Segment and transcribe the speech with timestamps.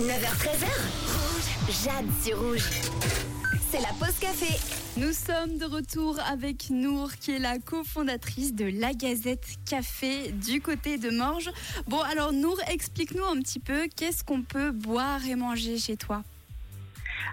[0.00, 0.64] 9h13h.
[1.12, 1.84] Rouge.
[1.84, 2.64] Jade sur rouge.
[3.70, 4.58] C'est la pause café.
[4.96, 10.62] Nous sommes de retour avec Nour, qui est la cofondatrice de La Gazette Café du
[10.62, 11.50] côté de Morges.
[11.86, 16.22] Bon, alors Nour, explique-nous un petit peu qu'est-ce qu'on peut boire et manger chez toi?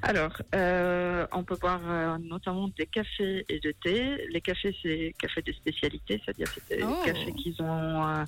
[0.01, 4.27] Alors, euh, on peut boire euh, notamment des cafés et de thé.
[4.29, 6.97] Les cafés, c'est cafés de spécialité, c'est-à-dire c'est des Oh.
[7.05, 8.23] cafés qu'ils ont, euh,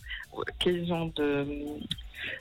[0.59, 1.45] qu'ils ont de,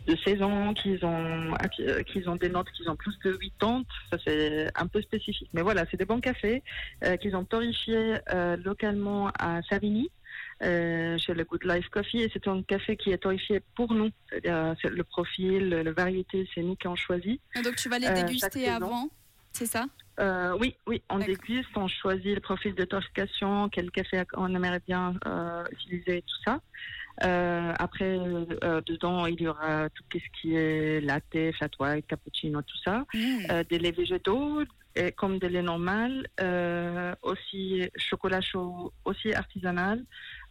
[0.06, 3.82] de saison, qu'ils ont, euh, qu'ils ont des notes qu'ils ont plus de 80.
[4.10, 5.48] Ça, c'est un peu spécifique.
[5.52, 6.62] Mais voilà, c'est des bons cafés
[7.04, 10.10] euh, qu'ils ont torréfiés euh, localement à Savigny.
[10.62, 14.10] euh, chez le Good Life Coffee et c'est un café qui est torréfié pour nous.
[14.28, 17.40] C'est-à-dire le profil, la variété, c'est nous qui avons choisi.
[17.56, 19.08] Et donc tu vas les Euh, déguster avant,
[19.52, 19.86] c'est ça?
[20.20, 24.82] Euh, oui, oui, on déguste, on choisit le profil de torréfaction, quel café on aimerait
[24.86, 26.60] bien euh, utiliser, tout ça.
[27.24, 28.18] Euh, après,
[28.64, 33.04] euh, dedans, il y aura tout ce qui est latte, flat white, cappuccino, tout ça.
[33.14, 33.18] Mmh.
[33.50, 34.62] Euh, des laits végétaux,
[34.98, 40.04] et comme des laits normaux, euh, aussi chocolat chaud, aussi artisanal.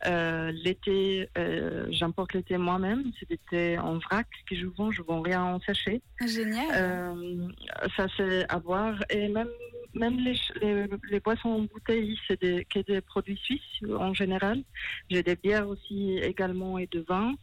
[0.06, 5.02] Euh, l'été, euh, j'importe l'été moi-même, c'est des thés en vrac que je vends, je
[5.02, 6.02] vends rien en sachet.
[6.26, 6.66] Génial.
[6.76, 7.48] Euh,
[7.96, 9.50] ça c'est à boire et même
[9.98, 14.64] même les, les, les boissons en bouteille c'est des, que des produits suisses en général.
[15.10, 17.34] J'ai des bières aussi également et de vin.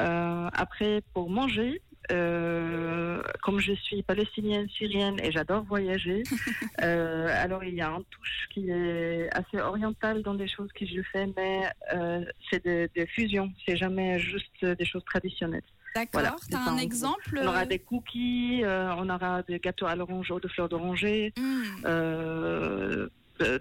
[0.00, 6.22] Euh, après pour manger, euh, comme je suis palestinienne syrienne et j'adore voyager,
[6.82, 10.84] euh, alors il y a un touche qui est assez oriental dans des choses que
[10.84, 11.62] je fais, mais
[11.94, 13.52] euh, c'est des, des fusions.
[13.66, 15.62] C'est jamais juste des choses traditionnelles.
[15.94, 16.08] D'accord.
[16.22, 19.94] voilà, T'as un exemple On aura euh, des cookies, euh, on aura des gâteaux à
[19.94, 21.62] l'orange ou de fleurs d'oranger, mmh.
[21.84, 23.08] euh,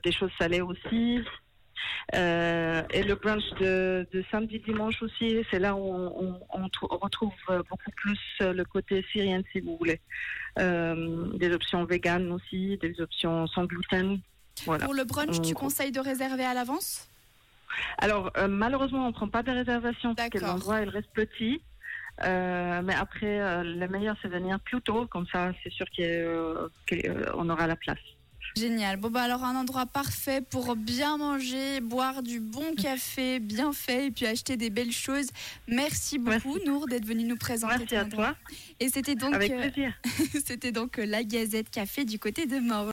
[0.03, 1.19] des choses salées aussi.
[2.15, 6.69] Euh, et le brunch de, de samedi dimanche aussi, c'est là où on, on- on
[6.69, 9.99] trou- on retrouve beaucoup plus le côté syrien si vous voulez.
[10.57, 14.19] Des options véganes aussi, des options sans gluten.
[14.65, 14.85] Voilà.
[14.85, 17.07] Pour le brunch, tu On- conseilles de réserver à l'avance?
[17.97, 21.61] Alors, euh, malheureusement, on ne prend pas de réservation parce que l'endroit, il reste petit.
[22.23, 25.07] Euh, mais après, euh, le meilleur, c'est venir plus tôt.
[25.07, 27.99] Comme ça, c'est sûr qu'on aura la place.
[28.57, 28.97] Génial.
[28.97, 34.07] Bon, bah alors un endroit parfait pour bien manger, boire du bon café bien fait
[34.07, 35.27] et puis acheter des belles choses.
[35.67, 38.35] Merci beaucoup, Nour, d'être venu nous présenter Merci à toi.
[38.79, 39.93] Et c'était donc, Avec euh, plaisir.
[40.45, 42.89] c'était donc euh, la Gazette Café du côté de Morges.